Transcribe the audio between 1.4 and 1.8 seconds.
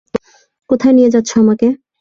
আমকে?